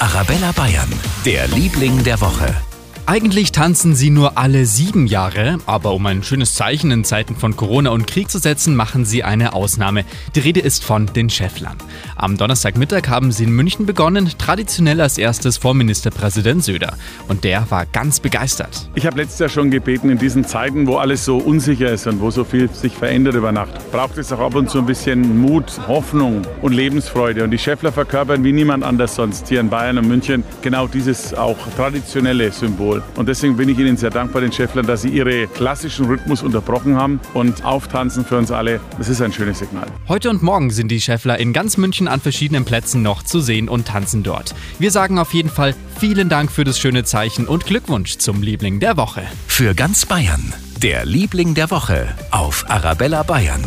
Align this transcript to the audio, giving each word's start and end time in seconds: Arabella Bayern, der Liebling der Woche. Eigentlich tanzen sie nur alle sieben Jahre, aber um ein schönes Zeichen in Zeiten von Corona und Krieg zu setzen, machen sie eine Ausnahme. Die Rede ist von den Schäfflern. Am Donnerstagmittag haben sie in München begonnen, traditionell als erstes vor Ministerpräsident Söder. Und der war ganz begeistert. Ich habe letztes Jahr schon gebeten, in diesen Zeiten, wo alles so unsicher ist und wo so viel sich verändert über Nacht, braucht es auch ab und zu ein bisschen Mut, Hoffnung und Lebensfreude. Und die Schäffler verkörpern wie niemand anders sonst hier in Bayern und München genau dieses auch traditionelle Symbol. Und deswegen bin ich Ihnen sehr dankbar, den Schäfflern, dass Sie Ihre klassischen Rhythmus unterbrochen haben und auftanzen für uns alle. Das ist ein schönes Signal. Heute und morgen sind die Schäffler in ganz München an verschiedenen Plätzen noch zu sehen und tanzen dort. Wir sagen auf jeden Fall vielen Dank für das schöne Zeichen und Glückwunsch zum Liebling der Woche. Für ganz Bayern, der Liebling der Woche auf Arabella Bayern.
Arabella 0.00 0.52
Bayern, 0.52 0.92
der 1.24 1.48
Liebling 1.48 2.04
der 2.04 2.20
Woche. 2.20 2.67
Eigentlich 3.10 3.52
tanzen 3.52 3.94
sie 3.94 4.10
nur 4.10 4.36
alle 4.36 4.66
sieben 4.66 5.06
Jahre, 5.06 5.56
aber 5.64 5.94
um 5.94 6.04
ein 6.04 6.22
schönes 6.22 6.52
Zeichen 6.52 6.90
in 6.90 7.04
Zeiten 7.04 7.36
von 7.36 7.56
Corona 7.56 7.88
und 7.88 8.06
Krieg 8.06 8.30
zu 8.30 8.38
setzen, 8.38 8.76
machen 8.76 9.06
sie 9.06 9.24
eine 9.24 9.54
Ausnahme. 9.54 10.04
Die 10.34 10.40
Rede 10.40 10.60
ist 10.60 10.84
von 10.84 11.06
den 11.06 11.30
Schäfflern. 11.30 11.78
Am 12.16 12.36
Donnerstagmittag 12.36 13.08
haben 13.08 13.32
sie 13.32 13.44
in 13.44 13.52
München 13.52 13.86
begonnen, 13.86 14.30
traditionell 14.36 15.00
als 15.00 15.16
erstes 15.16 15.56
vor 15.56 15.72
Ministerpräsident 15.72 16.62
Söder. 16.62 16.98
Und 17.28 17.44
der 17.44 17.70
war 17.70 17.86
ganz 17.86 18.20
begeistert. 18.20 18.90
Ich 18.94 19.06
habe 19.06 19.16
letztes 19.16 19.38
Jahr 19.38 19.48
schon 19.48 19.70
gebeten, 19.70 20.10
in 20.10 20.18
diesen 20.18 20.44
Zeiten, 20.44 20.86
wo 20.86 20.98
alles 20.98 21.24
so 21.24 21.38
unsicher 21.38 21.90
ist 21.90 22.06
und 22.06 22.20
wo 22.20 22.30
so 22.30 22.44
viel 22.44 22.68
sich 22.68 22.92
verändert 22.92 23.36
über 23.36 23.52
Nacht, 23.52 23.90
braucht 23.90 24.18
es 24.18 24.30
auch 24.34 24.40
ab 24.40 24.54
und 24.54 24.68
zu 24.68 24.80
ein 24.80 24.86
bisschen 24.86 25.40
Mut, 25.40 25.80
Hoffnung 25.88 26.42
und 26.60 26.74
Lebensfreude. 26.74 27.42
Und 27.42 27.52
die 27.52 27.58
Schäffler 27.58 27.90
verkörpern 27.90 28.44
wie 28.44 28.52
niemand 28.52 28.84
anders 28.84 29.14
sonst 29.14 29.48
hier 29.48 29.60
in 29.60 29.70
Bayern 29.70 29.96
und 29.96 30.08
München 30.08 30.44
genau 30.60 30.86
dieses 30.86 31.32
auch 31.32 31.56
traditionelle 31.74 32.52
Symbol. 32.52 32.97
Und 33.16 33.28
deswegen 33.28 33.56
bin 33.56 33.68
ich 33.68 33.78
Ihnen 33.78 33.96
sehr 33.96 34.10
dankbar, 34.10 34.42
den 34.42 34.52
Schäfflern, 34.52 34.86
dass 34.86 35.02
Sie 35.02 35.08
Ihre 35.08 35.46
klassischen 35.46 36.06
Rhythmus 36.06 36.42
unterbrochen 36.42 36.96
haben 36.96 37.20
und 37.34 37.64
auftanzen 37.64 38.24
für 38.24 38.36
uns 38.36 38.50
alle. 38.50 38.80
Das 38.98 39.08
ist 39.08 39.20
ein 39.20 39.32
schönes 39.32 39.58
Signal. 39.58 39.86
Heute 40.08 40.30
und 40.30 40.42
morgen 40.42 40.70
sind 40.70 40.88
die 40.88 41.00
Schäffler 41.00 41.38
in 41.38 41.52
ganz 41.52 41.76
München 41.76 42.08
an 42.08 42.20
verschiedenen 42.20 42.64
Plätzen 42.64 43.02
noch 43.02 43.22
zu 43.22 43.40
sehen 43.40 43.68
und 43.68 43.88
tanzen 43.88 44.22
dort. 44.22 44.54
Wir 44.78 44.90
sagen 44.90 45.18
auf 45.18 45.34
jeden 45.34 45.50
Fall 45.50 45.74
vielen 45.98 46.28
Dank 46.28 46.50
für 46.52 46.64
das 46.64 46.78
schöne 46.78 47.04
Zeichen 47.04 47.46
und 47.46 47.66
Glückwunsch 47.66 48.18
zum 48.18 48.42
Liebling 48.42 48.80
der 48.80 48.96
Woche. 48.96 49.22
Für 49.46 49.74
ganz 49.74 50.06
Bayern, 50.06 50.52
der 50.82 51.04
Liebling 51.04 51.54
der 51.54 51.70
Woche 51.70 52.08
auf 52.30 52.64
Arabella 52.68 53.22
Bayern. 53.22 53.64